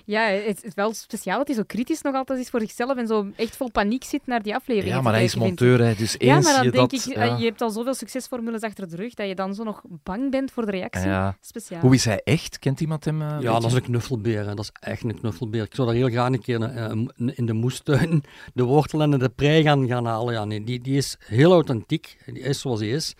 [0.05, 3.07] ja het is wel speciaal dat hij zo kritisch nog altijd is voor zichzelf en
[3.07, 4.93] zo echt vol paniek zit naar die aflevering.
[4.95, 7.05] Ja, maar hij is monteur, hè, dus Ja, eens maar dan je denk dat...
[7.07, 7.37] ik, eh, ja.
[7.37, 10.51] je hebt al zoveel succesformules achter de rug dat je dan zo nog bang bent
[10.51, 11.07] voor de reactie.
[11.07, 11.37] Ja.
[11.41, 11.81] Speciaal.
[11.81, 12.59] Hoe is hij echt?
[12.59, 13.21] Kent iemand hem?
[13.21, 14.39] eh, Ja, dat is een knuffelbeer.
[14.47, 14.53] hè.
[14.55, 15.63] Dat is echt een knuffelbeer.
[15.63, 16.91] Ik zou daar heel graag een keer eh,
[17.35, 20.33] in de moestuin de wortel en de prei gaan, gaan halen.
[20.33, 22.17] Ja, nee, die, die is heel authentiek.
[22.25, 23.15] Die is zoals hij is.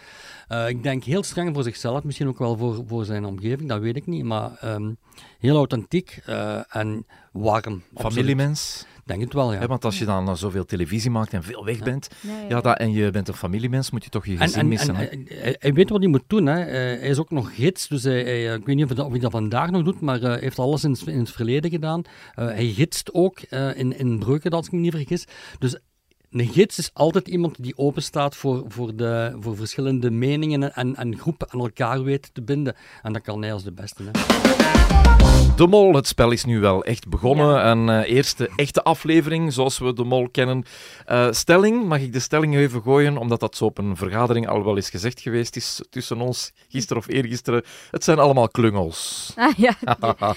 [0.48, 3.80] Eh, ik denk heel streng voor zichzelf, misschien ook wel voor, voor zijn omgeving, dat
[3.80, 4.24] weet ik niet.
[4.24, 4.94] Maar ehm,
[5.40, 7.84] heel authentiek eh, en warm.
[7.96, 8.86] Familiemens?
[9.06, 9.60] Denk het wel, ja.
[9.60, 12.40] Hè, want als je dan eh, zoveel televisie maakt en veel weg bent, Ja, ja,
[12.40, 12.62] ja, ja.
[12.62, 14.96] dat, en je bent een familiemens, moet je toch je gezin en, missen.
[14.96, 15.52] en hè?
[15.60, 16.46] hij, weet wat hij moet doen.
[16.46, 16.62] Hè.
[16.64, 19.20] Eh, hij is ook nog gids, dus hij, hij, eh, ik weet niet of hij,
[19.20, 22.02] dat, vandaag nog doet, maar hij heeft alles in, het- in het verleden gedaan.
[22.36, 25.26] Eh, hij gidst ook eh, in, in Breuken, als ik me niet vergis.
[25.60, 25.80] Dus
[26.42, 30.96] een gids is altijd iemand die open staat voor, voor, de, voor verschillende meningen en,
[30.96, 32.76] en groepen aan elkaar weet te binden.
[33.02, 34.04] En dat kan hij als de beste.
[34.04, 35.05] Hè.
[35.56, 37.68] De Mol, het spel is nu wel echt begonnen.
[37.68, 40.64] Een eh, eerste echte aflevering, zoals we De Mol kennen.
[41.06, 44.64] Eh, stelling, mag ik de stelling even gooien, omdat dat zo op een vergadering al
[44.64, 47.64] wel eens gezegd geweest is tussen ons, gisteren of eergisteren.
[47.92, 49.34] Het zijn allemaal klungels.
[49.36, 49.80] Ah, ja, ik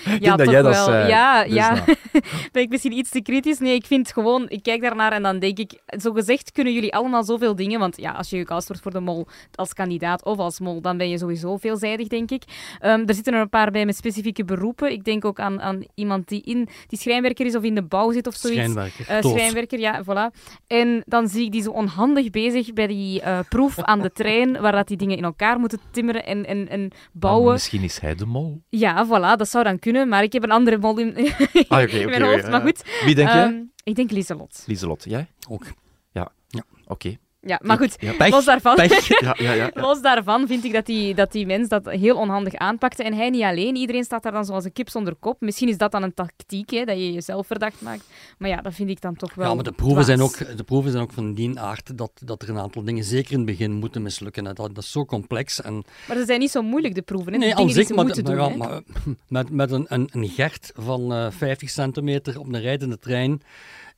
[0.02, 0.84] ja, denk dat jij dat wel.
[0.84, 1.08] zei.
[1.08, 1.74] Ja, Dus ja.
[1.74, 1.84] nou.
[2.52, 3.58] ben ik misschien iets te kritisch?
[3.58, 6.94] Nee, ik vind gewoon, ik kijk daarnaar en dan denk ik, zo gezegd kunnen jullie
[6.94, 7.80] allemaal zoveel dingen.
[7.80, 10.96] Want ja, als je gecast wordt voor de mol als kandidaat of als mol, dan
[10.96, 12.42] ben je sowieso veelzijdig, denk ik.
[12.80, 14.67] Ehm, er zitten er een paar bij met specifieke beroepen.
[14.76, 18.12] Ik denk ook aan, aan iemand die, in, die schrijnwerker is of in de bouw
[18.12, 18.60] zit of zoiets.
[18.60, 20.36] Schrijnwerker, Eh, schrijnwerker, ja, voilà.
[20.66, 24.60] En dan zie ik die zo onhandig bezig bij die eh, proef aan de trein,
[24.60, 27.52] waar dat die dingen in elkaar moeten timmeren en, en, bouwen.
[27.52, 28.62] misschien is hij de Mol.
[28.68, 31.96] Ja, voilà, dat zou dan kunnen, maar ik heb een andere mol in, Ah, oké,
[31.96, 32.42] in oké, mijn hoofd.
[32.42, 32.66] Maar ja.
[32.66, 32.82] goed.
[33.04, 33.42] Wie denk jij?
[33.44, 34.62] Ehm, ik denk Lieselot.
[34.66, 35.26] Lieselot, jij?
[35.48, 35.64] Ook.
[36.12, 36.62] Ja, Ja.
[36.86, 37.16] oké.
[37.48, 38.28] Ja, maar goed, Ja.
[38.28, 38.76] Los daarvan...
[39.20, 39.70] Ja, ja, ja.
[39.86, 43.02] Los daarvan vind ik dat die, dat die mens dat heel onhandig aanpakte.
[43.02, 43.76] En hij niet alleen.
[43.76, 45.40] Iedereen staat daar dan zoals een kip zonder kop.
[45.40, 48.04] Misschien is dat dan een tactiek, hè, dat je jezelf verdacht maakt.
[48.38, 50.64] Maar ja, dat vind ik dan toch wel Ja, maar de proeven, zijn ook, de
[50.64, 53.46] proeven zijn ook van die aard dat, dat er een aantal dingen zeker in het
[53.46, 54.44] begin moeten mislukken.
[54.44, 54.52] hè.
[54.52, 55.62] Dat, dat is zo complex.
[55.62, 57.32] En, Maar ze zijn niet zo moeilijk, de proeven.
[57.32, 57.38] Hè?
[57.38, 58.44] nee, al maar, moeten maar, doen.
[58.44, 58.56] ja, hè.
[58.56, 58.80] maar
[59.28, 63.42] met, met een, een, een gert van eh 50 centimeter op een rijdende trein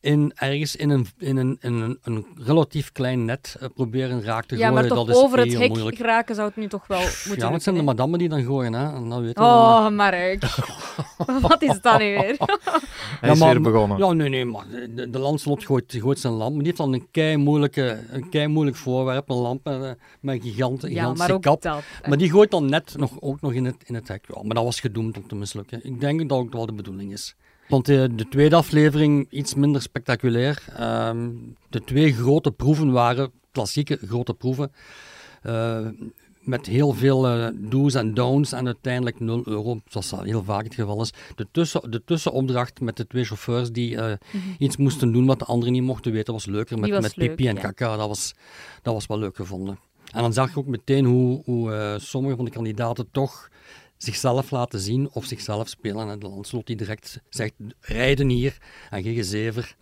[0.01, 4.45] in, ergens in een, in een, in een, een relatief klein net eh, proberen raak
[4.45, 5.97] te ja, gooien, maar toch dat is over het heel hek moeilijk.
[5.97, 8.43] geraken zou het nu toch wel moeten Ja, maar het zijn de madammen die dan
[8.45, 8.95] gooien, hè.
[8.95, 9.49] En dan weten hè.
[9.49, 10.45] we dan- Oh, Mark.
[11.49, 12.37] Wat is dat nu weer?
[13.21, 13.99] Hij is maar- weer begonnen.
[13.99, 16.49] Ja, nee, nee, maar de, de landslot gooit, gooit zijn lamp.
[16.55, 19.91] Maar die heeft dan een kei moeilijke, een kei moeilijk voorwerp, een lamp met, eh,
[20.21, 21.63] met een gigant, Ja, gigantische maar ook kap.
[21.63, 21.83] dat.
[22.09, 24.25] Maar die gooit dan net nog, ook nog in het, in het hek.
[24.35, 25.81] Ja, maar dat was gedoemd om te mislukken.
[25.83, 27.35] Ik denk dat ook wel de bedoeling is.
[27.71, 30.65] Want eh, de tweede aflevering iets minder spectaculair.
[30.77, 31.29] Ehm,
[31.69, 34.73] de twee grote proeven waren klassieke grote proeven.
[35.43, 35.87] eh,
[36.41, 40.65] met heel veel eh, do's en don'ts en uiteindelijk 0 euro, zoals dat heel vaak
[40.65, 41.13] het geval is.
[41.37, 44.13] De, tussen, de tussenopdracht met de twee chauffeurs die eh,
[44.59, 46.79] iets moesten doen wat de anderen niet mochten weten, was leuker.
[46.79, 47.61] Met, was met leuk, pipi en ja.
[47.61, 48.35] kaka, dat was,
[48.83, 49.79] dat was wel leuk gevonden.
[50.13, 53.49] En dan zag ik ook meteen hoe, hoe sommige van de kandidaten toch
[54.03, 56.09] zichzelf laten zien of zichzelf spelen.
[56.11, 58.59] En de landslot die direct zegt, rijden hier
[58.91, 59.77] en geen gezever.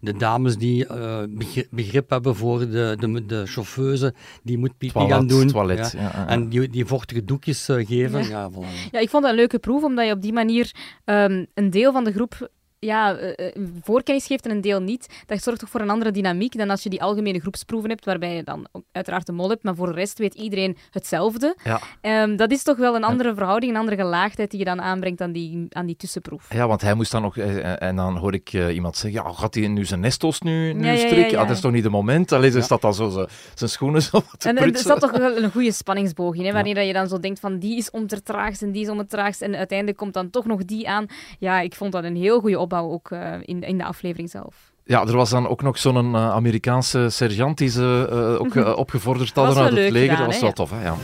[0.00, 4.92] De dames die eh, begri- begrip hebben voor de, de, de chauffeuse, die moet pipi
[4.92, 5.46] Toilet, gaan doen.
[5.46, 6.00] toilet, ja.
[6.00, 6.28] ja, ja.
[6.28, 8.22] En die, die vochtige doekjes eh, geven.
[8.22, 8.28] Ja.
[8.28, 8.50] Ja.
[8.52, 8.90] voilà.
[8.90, 11.92] Ja, ik vond dat een leuke proef, omdat je op die manier ehm, een deel
[11.92, 12.50] van de groep
[12.86, 15.22] ja, eh, eh, voorkennis geeft en een deel niet.
[15.26, 18.34] Dat zorgt toch voor een andere dynamiek dan als je die algemene groepsproeven hebt, waarbij
[18.34, 21.56] je dan uiteraard de mol hebt, maar voor de rest weet iedereen hetzelfde.
[21.64, 21.80] Ja.
[22.00, 25.20] Ehm, dat is toch wel een andere verhouding, een andere gelaagdheid die je dan aanbrengt
[25.20, 26.52] aan die, aan die tussenproef.
[26.54, 27.36] Ja, want hij moest dan nog...
[27.36, 30.84] eh, En dan hoor ik iemand zeggen, ja, gaat hij nu zijn nestos nu, nu
[30.84, 31.30] Ja, ja, ja, strikken?
[31.32, 31.38] ja.
[31.40, 32.32] Ah, dat is toch niet de moment?
[32.32, 32.60] Allee, Ja.
[32.60, 35.50] staat dan zo zijn schoenen zo wat te En, en er zat toch wel een
[35.50, 38.24] goede spanningsboog in, hè, wanneer dat je dan zo denkt van die is om het
[38.24, 41.06] traagst en die is om het traagst en uiteindelijk komt dan toch nog die aan.
[41.38, 44.70] Ja, ik vond dat een heel goede opbouw ook eh, in, in de aflevering zelf.
[44.84, 48.76] Ja, er was dan ook nog zo'n eh, Amerikaanse sergeant die ze eh, ook eh,
[48.76, 50.16] opgevorderd hadden uit het leger.
[50.16, 50.54] gedaan, dat was wel ja.
[50.54, 50.82] tof, hè?
[50.82, 50.94] Ja.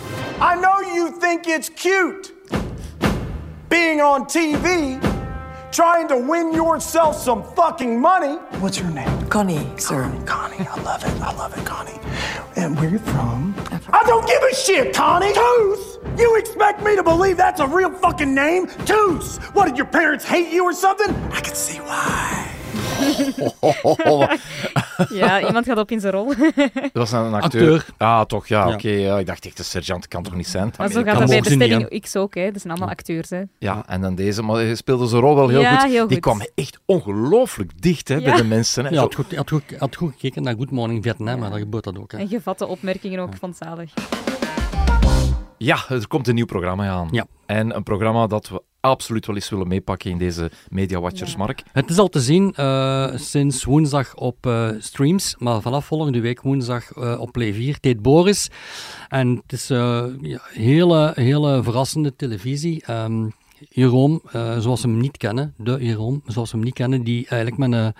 [0.54, 2.34] I know you think it's cute
[3.68, 4.96] being on TV,
[5.72, 8.36] trying to win yourself some fucking money.
[8.60, 9.28] What's your name?
[9.28, 10.10] Connie, sir.
[10.24, 11.20] Connie, I love it.
[11.20, 11.98] I love it, Connie.
[12.56, 13.54] And where you from?
[13.90, 15.32] I don't give a shit, Connie.
[15.32, 15.98] Toos!
[16.18, 18.68] You expect me to believe that's a real fucking name?
[18.86, 19.38] Toos!
[19.52, 21.14] What, did your parents hate you or something?
[21.32, 22.55] I can see why.
[25.08, 26.26] Ja, iemand gaat op in zijn rol.
[26.26, 27.42] Dat was een acteur.
[27.74, 27.86] Acteur.
[27.98, 28.74] Ah, toch, ja, Ja.
[28.74, 28.88] oké.
[28.88, 30.72] ja, ik dacht echt, de sergeant kan toch niet zijn?
[30.78, 32.50] Maar zo gaat dat bij niet, bestelling X ook, hè.
[32.50, 33.42] Dat zijn allemaal acteurs, hè.
[33.58, 35.90] Ja, en dan deze, maar hij speelde zijn rol wel heel Ja, goed.
[35.90, 38.20] heel Die kwam echt ongelooflijk dicht hè, Ja.
[38.24, 38.84] bij de mensen.
[38.84, 38.90] Hè.
[38.90, 41.84] Ja, had goed, had, goed, had goed gekeken naar Good Morning Vietnam, maar dan gebeurt
[41.84, 42.12] dat ook.
[42.12, 42.18] Hè.
[42.18, 43.90] En gevatte opmerkingen ook van zalig.
[45.58, 47.08] Ja, er komt een nieuw programma aan.
[47.10, 47.26] Ja.
[47.46, 51.62] En een programma dat we absoluut wel eens willen meepakken in deze Media Watchers, Mark.
[51.72, 56.42] Het is al te zien eh, sinds woensdag op eh, streams, maar vanaf volgende week
[56.42, 57.74] woensdag eh, op Play 4.
[57.74, 58.50] Het heet Boris
[59.08, 59.66] en het is
[60.20, 62.82] ja, hele, hele verrassende televisie.
[62.84, 63.28] Ehm
[63.68, 67.26] Jeroen, eh, zoals we hem niet kennen, de Jeroen, zoals we hem niet kennen, die
[67.28, 67.94] eigenlijk met een,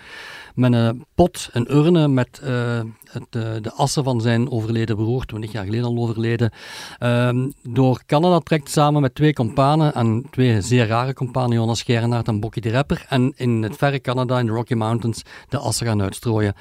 [0.55, 5.25] met een pot, een urne met eh, het, eh, de assen van zijn overleden broer,
[5.25, 6.51] 20 jaar geleden al overleden,
[6.99, 12.27] ehm, door Canada trekt samen met twee companen, en twee zeer rare companen, Jonas Gerenaert
[12.27, 15.85] en Bokkie de Rapper, en in het verre Canada, in de Rocky Mountains, de assen
[15.85, 16.53] gaan uitstrooien.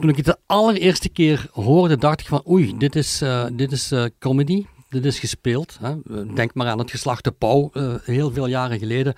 [0.00, 3.92] Toen ik het de allereerste keer hoorde, dacht ik van oei, dit is, dit is
[4.18, 4.64] comedy.
[4.90, 5.78] Dit is gespeeld.
[5.80, 5.94] Hè.
[6.34, 9.14] Denk maar aan het geslachte Pauw, eh, heel veel jaren geleden.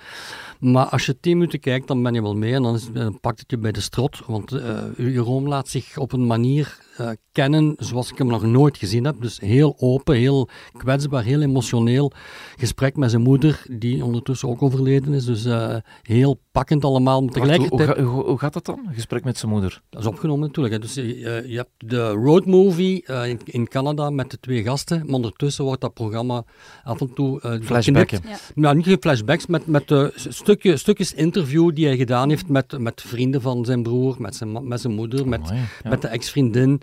[0.60, 3.40] Maar als je tien minuten kijkt, dan ben je wel mee en dan, dan pakt
[3.40, 4.20] het je bij de strot.
[4.26, 8.76] Want uh, Jeroen laat zich op een manier uh, kennen zoals ik hem nog nooit
[8.76, 9.16] gezien heb.
[9.20, 12.12] Dus heel open, heel kwetsbaar, heel emotioneel.
[12.56, 15.24] Gesprek met zijn moeder, die ondertussen ook overleden is.
[15.24, 17.22] Dus uh, heel pakkend allemaal.
[17.22, 17.88] Maar tegelijkertijd...
[17.88, 18.88] Wacht, hoe, hoe, hoe, gaat dat dan?
[18.90, 19.82] Gesprek met zijn moeder?
[19.90, 20.74] Dat is opgenomen natuurlijk.
[20.74, 20.80] Hè.
[20.80, 25.02] Dus je, je hebt de road movie uh, in, in, Canada met de twee gasten.
[25.04, 26.44] Maar ondertussen wordt dat programma
[26.84, 27.40] af en toe...
[27.44, 28.20] Uh, Flashbacken.
[28.28, 28.36] Ja.
[28.54, 32.78] Nou, niet geen flashbacks, met, met uh, stukje, stukjes interview die hij gedaan heeft met,
[32.78, 35.90] met vrienden van zijn broer, met zijn, met zijn moeder, met, Amai, ja.
[35.90, 36.82] met de ex-vriendin.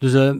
[0.00, 0.32] Dus uh,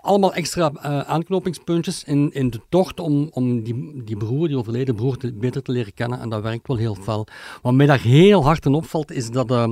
[0.00, 4.94] allemaal extra uh, aanknopingspuntjes in, in de tocht om, om die, die broer, die overleden
[4.94, 6.20] broer, te, beter te leren kennen.
[6.20, 7.26] En dat werkt wel heel fel.
[7.62, 9.66] Wat mij daar heel hard in opvalt, is dat uh,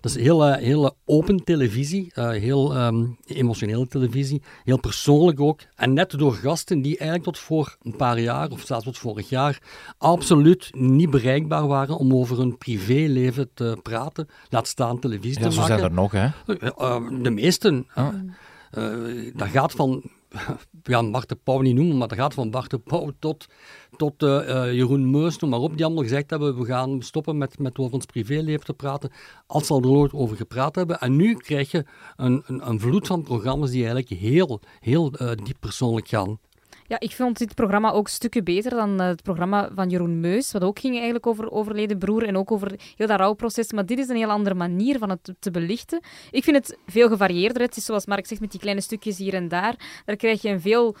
[0.00, 5.60] dat is hele, hele open televisie, heel um, emotionele televisie, heel persoonlijk ook.
[5.76, 9.28] En net door gasten die eigenlijk tot voor een paar jaar, of zelfs tot vorig
[9.28, 9.58] jaar,
[9.98, 14.28] absoluut niet bereikbaar waren om over hun privéleven te praten.
[14.48, 15.78] Laat staan televisie ja, te zo maken.
[15.78, 16.28] zijn er nog, hè?
[17.22, 17.86] De meesten.
[18.70, 20.02] Eh, dat gaat van,
[20.82, 23.46] ja, Bart de Pauw niet noemen, maar dat gaat van Bart de Pauw tot,
[23.96, 27.38] tot eh, eh, Jeroen Meus, noem maar op, die allemaal gezegd hebben, we gaan stoppen
[27.38, 29.10] met, met over ons privéleven te praten,
[29.46, 31.00] als ze al er nooit over gepraat hebben.
[31.00, 31.84] En nu krijg je
[32.16, 35.10] een, een, een vloed van programma's die eigenlijk heel, heel
[35.44, 36.38] diep persoonlijk gaan.
[36.90, 40.52] Ja, ik vond dit programma ook stukken beter dan eh, het programma van Jeroen Meus,
[40.52, 43.72] wat ook ging eigenlijk over overleden broer en ook over heel dat rouwproces.
[43.72, 46.00] Maar dit is een heel andere manier van het te- te belichten.
[46.30, 47.62] Ik vind het veel gevarieerder.
[47.62, 50.02] Het is zoals Mark zegt, met die kleine stukjes hier en daar.
[50.04, 50.96] Daar krijg je een veel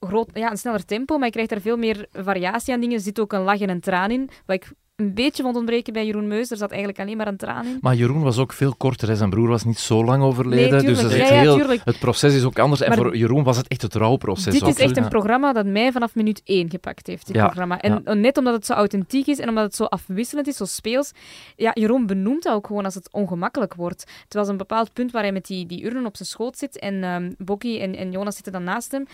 [0.00, 2.96] groot, ja, een sneller tempo, maar je krijgt daar veel meer variatie aan dingen.
[2.96, 5.92] Er zit ook een lach en een traan in, wat ik een beetje vond ontbreken
[5.92, 6.50] bij Jeroen Meus.
[6.50, 7.78] Er zat eigenlijk alleen maar een traan in.
[7.80, 9.08] Maar Jeroen was ook veel korter.
[9.08, 9.16] Hè.
[9.16, 10.70] Zijn broer was niet zo lang overleden.
[10.70, 12.80] Nee, dus dat is Ja, heel, het proces is ook anders.
[12.80, 14.52] En Maar voor Jeroen was het echt het rouwproces.
[14.52, 14.68] Dit ook.
[14.68, 17.80] is echt een programma dat mij vanaf minuut één gepakt heeft, dit Ja, programma.
[17.80, 21.12] En net omdat het zo authentiek is en omdat het zo afwisselend is, zo speels.
[21.56, 24.04] Ja, Jeroen benoemt dat ook gewoon als het ongemakkelijk wordt.
[24.24, 26.78] Het was een bepaald punt waar hij met die, die urnen op zijn schoot zit
[26.78, 29.06] en ehm Bokkie en, en Jonas zitten dan naast hem.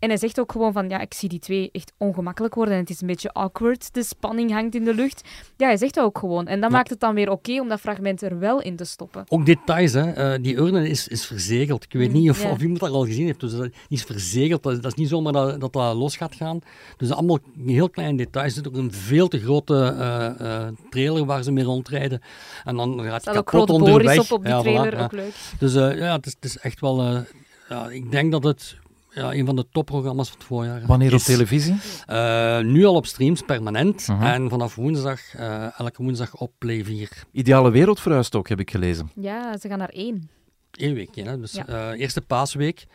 [0.00, 2.80] En hij zegt ook gewoon van, ja, ik zie die twee echt ongemakkelijk worden en
[2.80, 5.28] het is een beetje awkward, de spanning hangt in de lucht.
[5.56, 6.46] Ja, hij zegt dat ook gewoon.
[6.46, 6.76] En dat Ja.
[6.76, 9.24] maakt het dan weer oké om dat fragment er wel in te stoppen.
[9.28, 10.10] Ook details, hè.
[10.10, 11.84] Eh, die urne is, is verzegeld.
[11.84, 12.50] Ik weet niet of, ja.
[12.50, 13.40] of iemand dat al gezien heeft.
[13.40, 14.62] Dus dat is verzegeld.
[14.62, 16.58] Dat, dat is niet zomaar dat, dat dat los gaat gaan.
[16.96, 18.46] Dus allemaal heel kleine details.
[18.48, 20.26] Er zit ook een veel te grote eh,
[20.66, 22.20] eh, trailer waar ze mee rondrijden.
[22.64, 24.02] En dan gaat het kapot onderweg.
[24.04, 25.34] Boris op op die Ja, voilà, trailer, ook leuk.
[25.58, 27.24] Dus ja, het is, het is echt wel...
[27.68, 28.76] ja, ik denk dat het
[29.10, 31.24] ja, een van de topprogramma's van het voorjaar Wanneer op is.
[31.24, 31.76] televisie?
[32.06, 34.06] Eh, nu al op streams, permanent.
[34.08, 34.22] Mhm.
[34.22, 37.10] En vanaf woensdag, eh, elke woensdag op Play 4.
[37.32, 39.10] Ideale wereld verhuist ook, heb ik gelezen.
[39.14, 40.30] Ja, ze gaan naar één.
[40.70, 41.40] Eén weekje, hè?
[41.40, 41.66] dus Ja.
[41.66, 42.86] eh, eerste paasweek.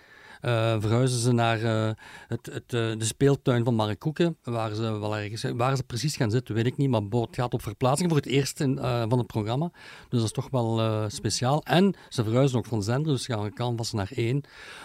[0.46, 1.90] Eh, verhuizen ze naar eh,
[2.28, 6.32] het, het, eh, de speeltuin van Markoeken, waar ze wel ergens, waar ze precies gaan
[6.32, 9.18] zitten, weet ik niet, maar het gaat op verplaatsing voor het eerst in, eh, van
[9.18, 9.70] het programma,
[10.10, 11.64] dus dat is toch wel eh, speciaal.
[11.64, 14.42] En ze verhuizen ook van zender, dus ze gaan canvas naar één.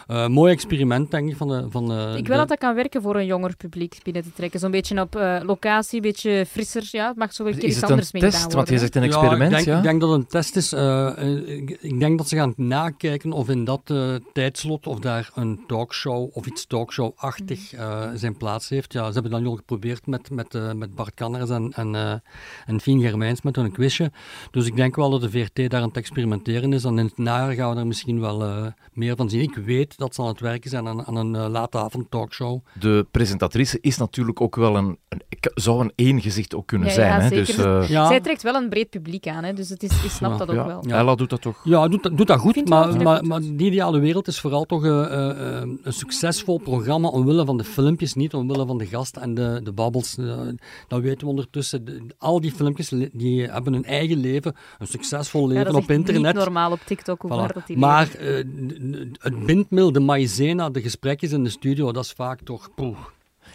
[0.07, 1.66] Eh, mooi experiment, denk ik, van de...
[1.70, 4.33] Van de Ik de- wil dat dat kan werken voor een jonger publiek binnen te
[4.33, 4.61] trekken.
[4.61, 6.88] Zo'n beetje op locatie, een beetje frisser.
[6.90, 8.53] Ja, het mag zo een keer Is iets het een anders mee test?
[8.53, 9.77] Want je zegt een Ja, experiment, ik denk, ja?
[9.77, 10.73] ik denk dat het een test is.
[10.73, 13.94] Ik, ik denk dat ze gaan nakijken of in dat
[14.33, 17.83] tijdslot of daar een talkshow of iets talkshow-achtig Mhm.
[17.83, 18.93] eh, zijn plaats heeft.
[18.93, 21.95] Ja, ze hebben dat nu al geprobeerd met, met, eh, met Bart Kanners en, en,
[21.95, 22.13] eh
[22.67, 24.13] en Fien Germijns met hun quizje.
[24.51, 26.85] Dus ik denk wel dat de VRT daar aan het experimenteren is.
[26.85, 29.41] En in het najaar gaan we er misschien wel eh, meer van zien.
[29.43, 32.61] Ik weet dat ze aan het werken zijn aan, aan een uh, late avond talkshow.
[32.81, 35.23] De presentatrice is natuurlijk ook wel een, een
[35.55, 37.09] zou een één gezicht ook kunnen Ja, zijn.
[37.09, 37.29] ja, hè?
[37.29, 37.46] zeker.
[37.46, 38.07] Dus, eh, Ja.
[38.07, 40.48] Zij trekt wel een breed publiek aan, hè, dus het is, ik snap ja, dat
[40.48, 40.66] ook ja.
[40.66, 40.83] wel.
[40.88, 41.61] Ella doet dat toch?
[41.64, 44.40] Ja, doet, dat- doet dat goed, maar, maar, dat goed maar die ideale wereld is
[44.40, 45.05] vooral toch eh,
[45.61, 49.61] eh, een succesvol programma omwille van de filmpjes, niet omwille van de gast en de,
[49.64, 50.14] de babbels.
[50.88, 51.85] Dat weten we ondertussen.
[51.85, 55.83] De- al die filmpjes die hebben hun eigen leven, een succesvol leven Ja, dat is
[55.85, 56.35] op internet.
[56.35, 57.55] niet normaal op TikTok hoe Voilà.
[57.55, 58.35] dat die Maar eh,
[59.18, 62.68] het bindmiddel, de maïzena, de gesprekjes in de studio, dat is vaak toch...
[62.74, 62.96] poeh.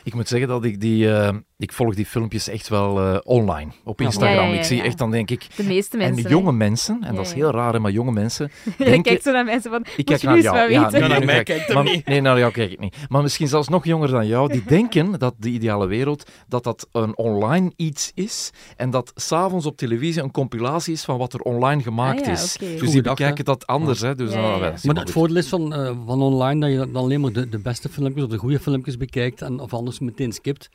[0.05, 1.11] Ik moet zeggen dat ik die...
[1.13, 4.35] eh, ik volg die filmpjes echt wel eh, online, op Instagram.
[4.35, 5.47] Ja, ja, ja, ik zie echt, dan denk ik...
[5.55, 6.17] De meeste mensen.
[6.17, 6.29] En hè.
[6.29, 8.51] jonge mensen, en Ja, dat is heel raar, hè, maar jonge mensen...
[8.77, 10.71] Je denken- kijkt zo naar mensen van, Ik kijk je naar jou.
[10.71, 11.43] Ja, nee, naar nee, mij nee.
[11.43, 12.05] kijkt hij Maar- niet.
[12.05, 12.95] Nee, naar jou kijk ik niet.
[13.09, 16.87] Maar misschien zelfs nog jonger dan jou, die denken dat de ideale wereld, dat dat
[16.91, 21.39] een online iets is en dat s'avonds op televisie een compilatie is van wat er
[21.39, 22.57] online gemaakt Ah ja, is.
[22.59, 24.01] Dus Goeie die dag, bekijken dat anders.
[24.01, 24.15] Hè?
[24.15, 27.49] Dus, Maar het voordeel is van, eh, van online dat je dan alleen maar de,
[27.49, 30.69] de beste filmpjes of de goede filmpjes bekijkt en of anders meteen skipt.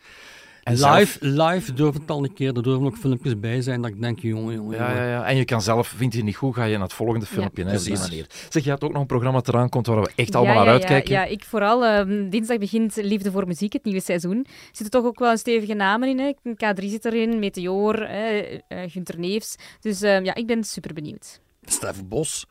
[0.62, 3.90] En live, live durft het al een keer, er durven ook filmpjes bij zijn dat
[3.90, 5.02] ik denk, jongen, jongen, Ja, jongen.
[5.04, 5.24] ja, ja.
[5.24, 7.64] En je kan zelf, vind je het niet goed, ga je naar het volgende filmpje.
[7.64, 8.08] hè, op die precies.
[8.08, 8.26] manier.
[8.48, 10.72] Zeg, je had ook nog een programma eraan komt waar we echt allemaal ja, naar
[10.74, 11.12] ja, uitkijken.
[11.14, 11.84] Ja, ja, ik vooral.
[11.86, 14.36] ehm, dinsdag begint Liefde voor Muziek, het nieuwe seizoen.
[14.38, 16.18] Er zitten toch ook wel een stevige namen in.
[16.18, 16.32] Hè.
[16.54, 18.58] K3 zit erin, Meteor, eh, eh,
[18.90, 19.56] Gunter Neefs.
[19.80, 21.40] Dus ehm, ja, ik ben super benieuwd.
[21.64, 22.46] Stef Bos.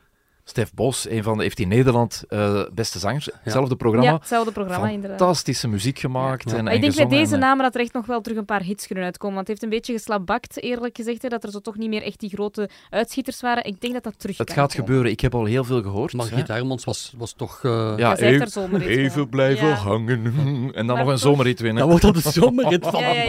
[0.50, 3.30] Stef Bos, een van de, heeft in Nederland eh, beste zangers.
[3.42, 4.08] Hetzelfde programma.
[4.10, 5.20] Ja, hetzelfde programma inderdaad.
[5.20, 6.50] Fantastische muziek gemaakt.
[6.50, 6.58] Ja.
[6.58, 8.38] En, Maar en ik denk bij deze en, namen dat er echt nog wel terug
[8.38, 9.36] een paar hits kunnen uitkomen.
[9.36, 11.22] Want het heeft een beetje geslabakt, eerlijk gezegd.
[11.22, 13.66] Hè, dat er zo toch niet meer echt die grote uitschieters waren.
[13.66, 14.86] Ik denk dat dat terug Het kan gaat komen.
[14.86, 15.12] gebeuren.
[15.12, 16.14] Ik heb al heel veel gehoord.
[16.14, 16.48] Margriet.
[16.48, 17.60] Hermans was, was toch...
[17.64, 19.74] eh, Ja, even, blijven Ja.
[19.74, 20.24] hangen.
[20.80, 21.80] En dan Maar nog een toch- zomerrit winnen.
[21.82, 23.24] Dat wordt al de zomerrit van Ja, ja,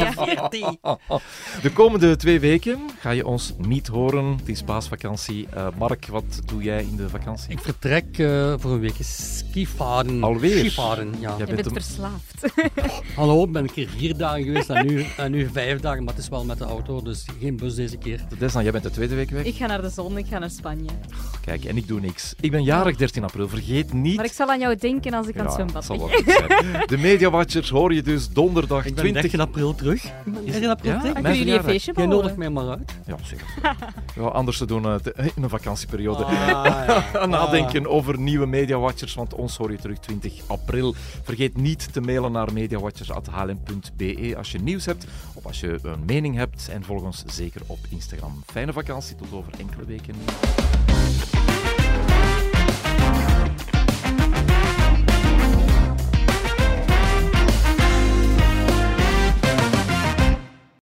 [0.50, 0.98] ja.
[1.62, 4.24] De komende twee weken ga je ons niet horen.
[4.36, 5.46] Het is paasvakantie.
[5.54, 7.50] Eh, Mark, wat doe jij in de vakantie?
[7.50, 10.22] Ik vertrek eh, voor een weekje skivaren.
[10.22, 10.58] Alweer?
[10.58, 11.34] Skivaren, ja.
[11.38, 12.44] Jij Je bent verslaafd.
[13.16, 16.14] Hallo, ik ben een keer vier dagen geweest en nu, en nu vijf dagen, maar
[16.14, 18.20] het is wel met de auto, dus geen bus deze keer.
[18.38, 19.44] Desna, jij bent de tweede week weg.
[19.44, 20.90] ik ga naar de zon, ik ga naar Spanje.
[21.40, 22.34] Kijk, en ik doe niks.
[22.40, 23.48] Ik ben jarig 13 april.
[23.48, 24.16] Vergeet niet.
[24.16, 26.82] Maar ik zal aan jou denken als ik aan het zwembad zal wel goed zijn.
[26.86, 30.04] De Media Watchers hoor je dus donderdag Ik ben 20 13 april terug.
[30.04, 30.98] Ik ben 13 april Ja?
[30.98, 31.12] terug.
[31.14, 32.16] Dan Mijn kunnen jullie een feestje Jij bouwen.
[32.16, 32.94] nodigt mij maar uit.
[33.06, 33.46] Ja, zeker.
[34.16, 36.24] Ja, anders te doen te- in een vakantieperiode.
[36.24, 36.99] Ah, ja.
[37.26, 40.94] nadenken over nieuwe Mediawatchers, want ons hoor je terug 20 april.
[41.22, 46.36] Vergeet niet te mailen naar mediawatchers.hlm.be als je nieuws hebt of als je een mening
[46.36, 46.68] hebt.
[46.68, 48.42] En volg ons zeker op Instagram.
[48.46, 50.14] Fijne vakantie, tot over enkele weken.